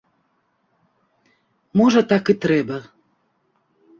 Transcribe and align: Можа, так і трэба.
Можа, 1.81 2.01
так 2.11 2.23
і 2.35 2.37
трэба. 2.45 2.77